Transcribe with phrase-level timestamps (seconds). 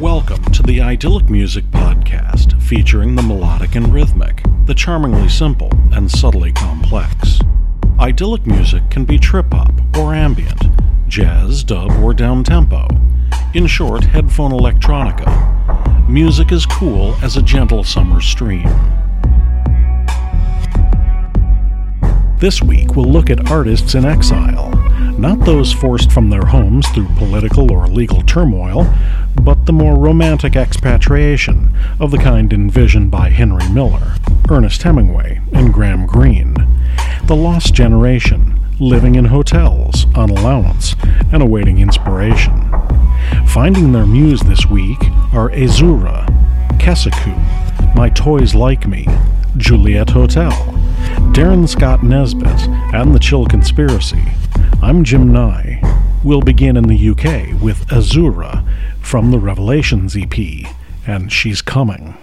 [0.00, 6.10] Welcome to the Idyllic Music Podcast, featuring the melodic and rhythmic, the charmingly simple and
[6.10, 7.38] subtly complex.
[7.98, 10.62] Idyllic music can be trip hop or ambient,
[11.06, 12.88] jazz, dub, or down tempo.
[13.52, 16.08] In short, headphone electronica.
[16.08, 18.68] Music is cool as a gentle summer stream.
[22.38, 24.79] This week, we'll look at artists in exile.
[25.20, 28.90] Not those forced from their homes through political or legal turmoil,
[29.38, 34.14] but the more romantic expatriation of the kind envisioned by Henry Miller,
[34.50, 36.54] Ernest Hemingway, and Graham Greene.
[37.24, 40.96] The lost generation, living in hotels, on allowance,
[41.30, 42.72] and awaiting inspiration.
[43.46, 45.02] Finding their muse this week
[45.34, 46.24] are Azura,
[46.78, 49.06] Kesaku, My Toys Like Me,
[49.58, 50.50] Juliet Hotel,
[51.34, 54.24] Darren Scott Nesbitt, and The Chill Conspiracy.
[54.82, 55.78] I'm Jim Nye.
[56.24, 58.66] We'll begin in the UK with Azura
[59.02, 60.34] from the Revelations EP,
[61.06, 62.14] and she's coming.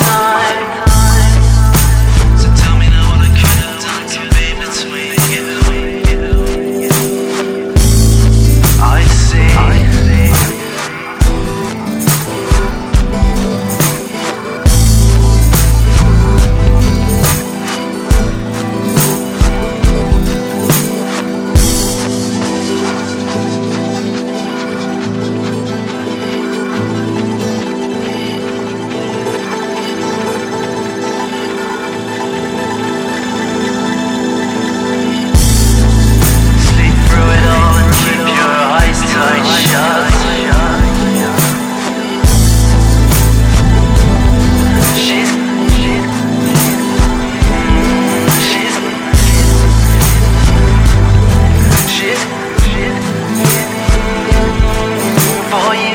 [0.00, 0.29] Time.
[55.52, 55.89] 我已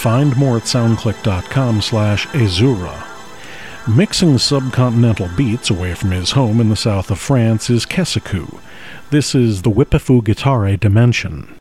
[0.00, 3.06] Find more at soundclick.com slash Azura.
[3.86, 8.58] Mixing subcontinental beats away from his home in the south of France is Kesaku.
[9.10, 11.59] This is the Whipifu Guitare Dimension.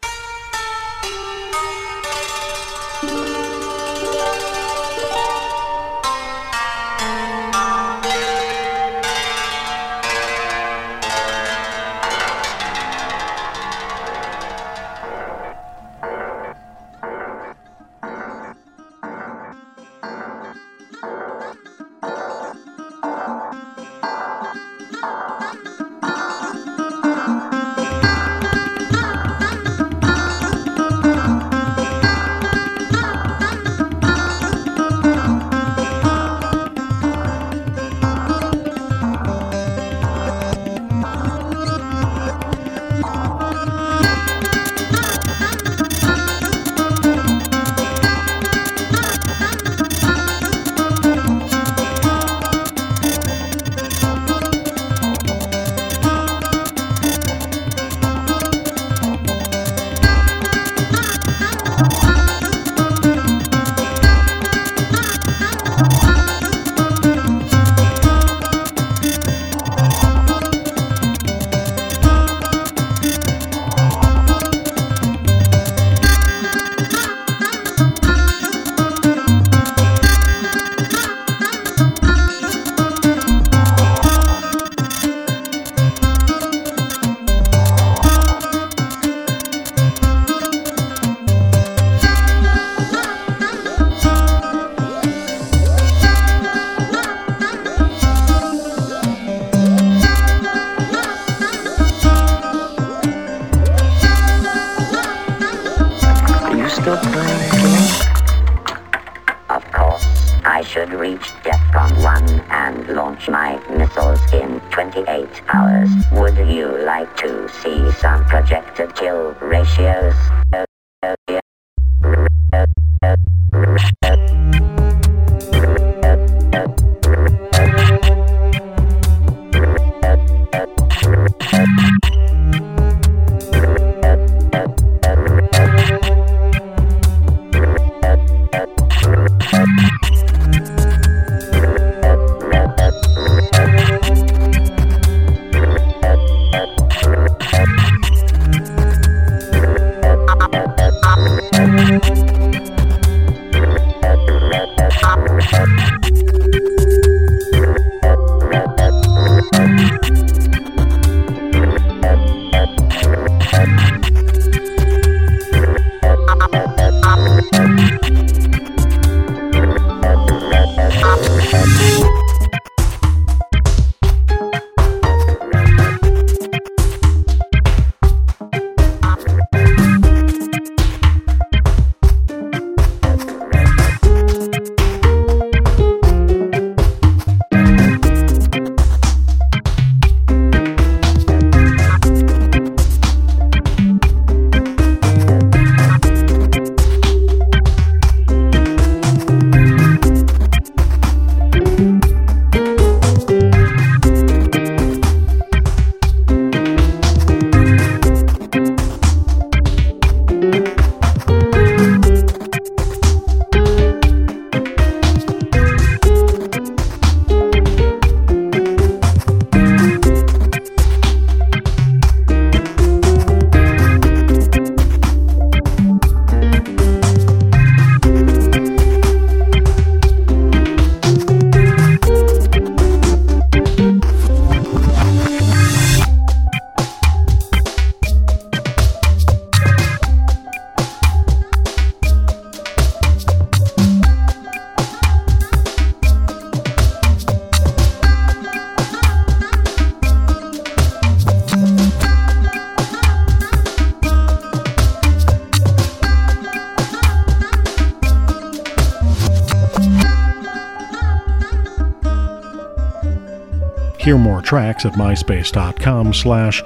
[263.99, 266.63] Hear more tracks at myspace.com slash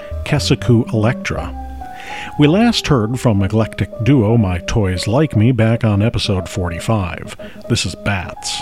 [0.93, 1.59] Electra.
[2.39, 7.35] We last heard from eclectic duo My Toys Like Me back on episode 45.
[7.69, 8.61] This is Bats.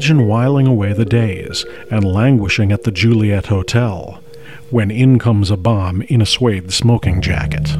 [0.00, 4.18] imagine whiling away the days and languishing at the Juliet Hotel
[4.70, 7.76] when in comes a bomb in a suede smoking jacket.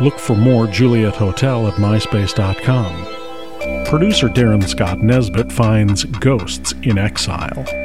[0.00, 3.06] Look for more Juliet Hotel at myspace.com.
[3.86, 7.83] Producer Darren Scott Nesbitt finds ghosts in exile.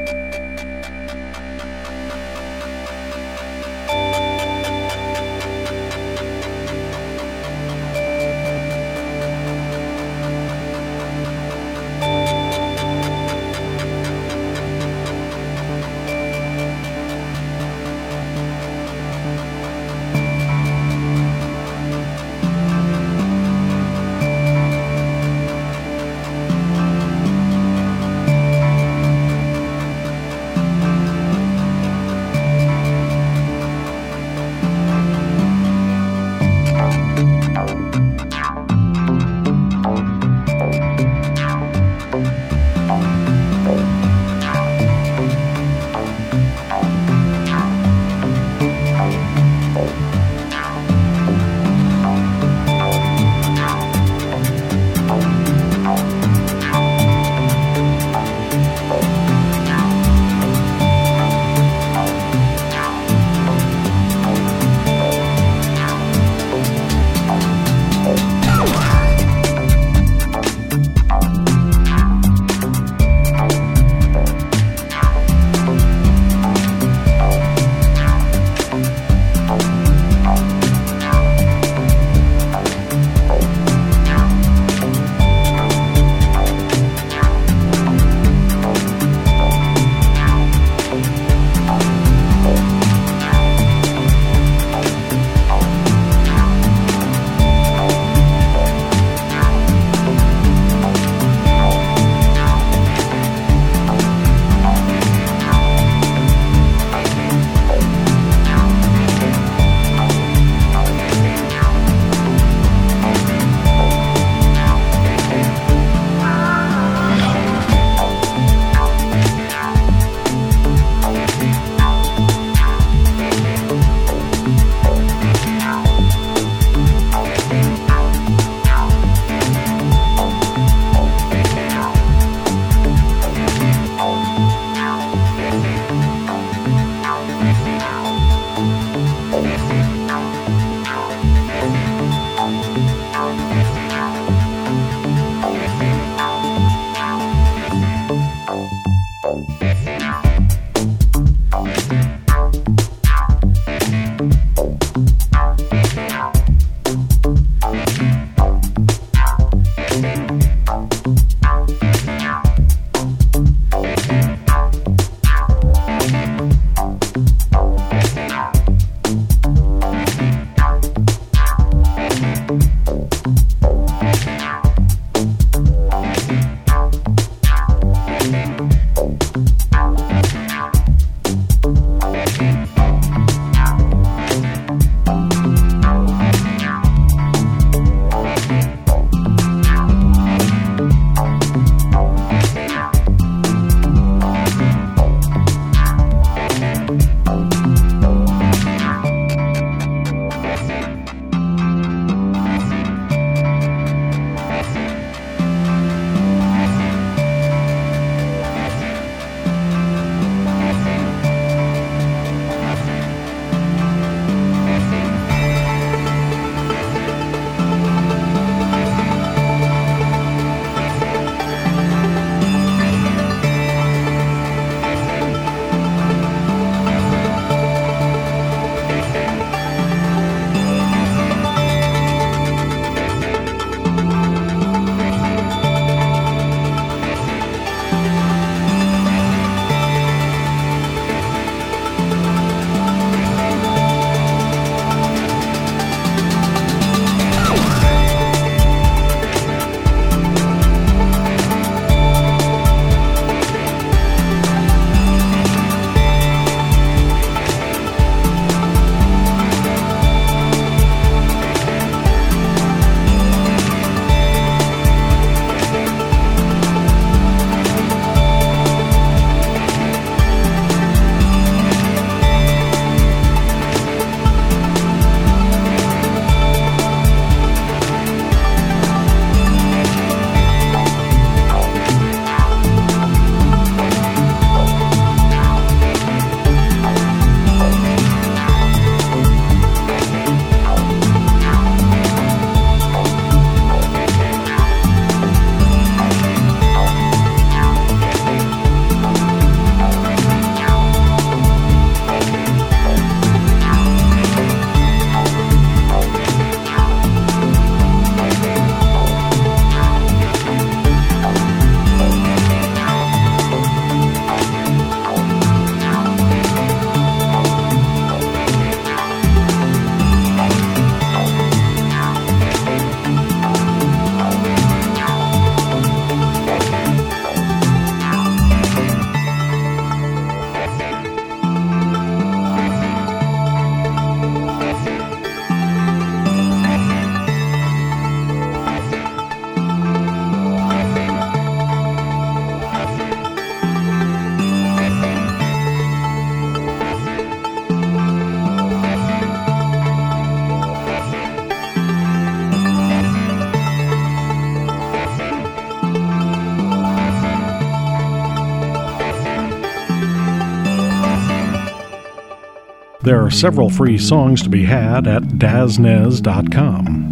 [363.29, 367.09] Several free songs to be had at daznez.com.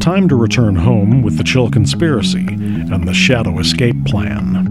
[0.00, 4.65] Time to return home with the Chill Conspiracy and the Shadow Escape Plan.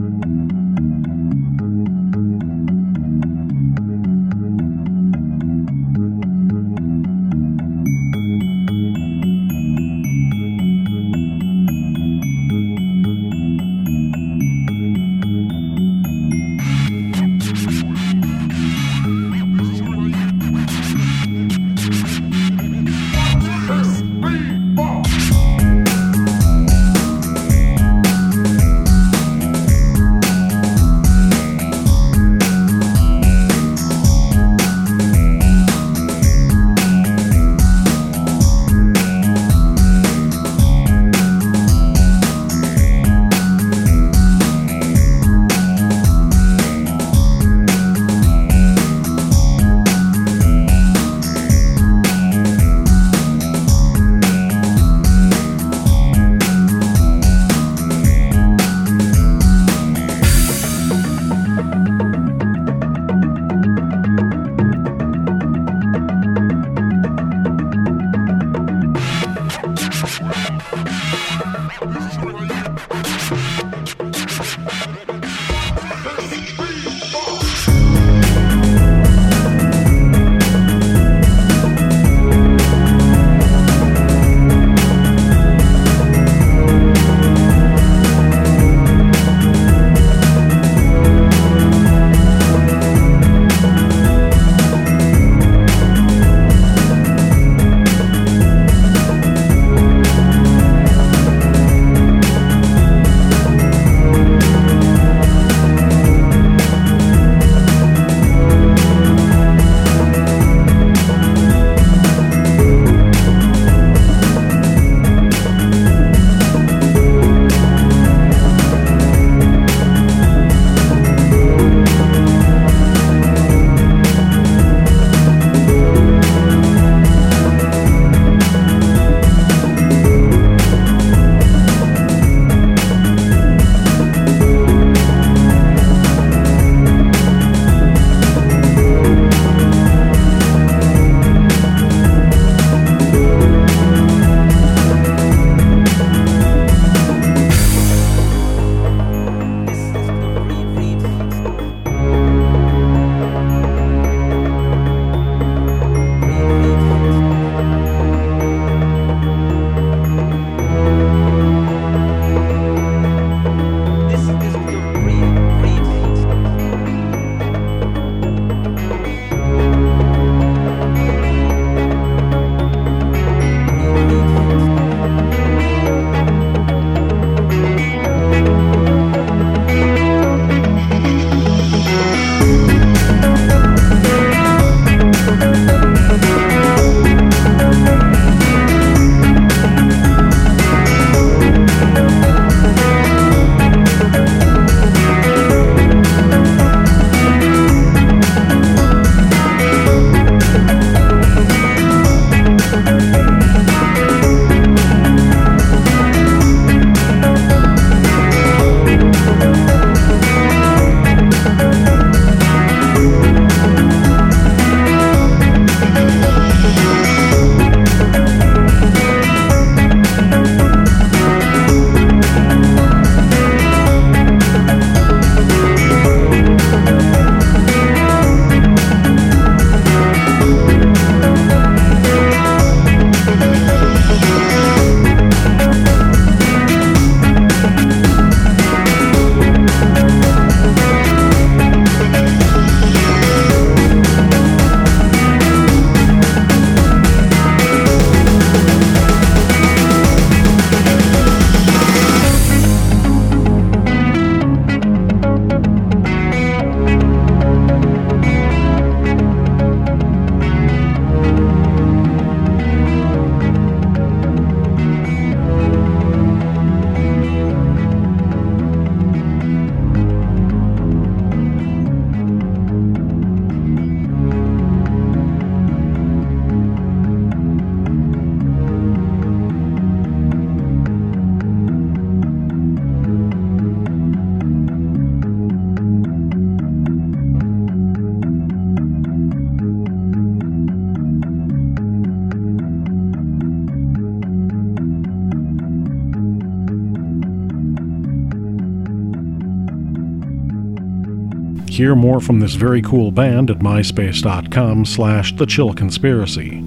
[301.76, 306.64] Hear more from this very cool band at myspace.com slash the chill conspiracy.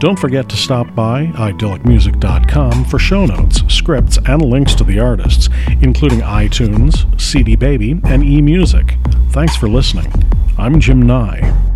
[0.00, 5.48] Don't forget to stop by idyllicmusic.com for show notes, scripts, and links to the artists,
[5.82, 8.98] including iTunes, CD Baby, and eMusic.
[9.30, 10.12] Thanks for listening.
[10.58, 11.69] I'm Jim Nye.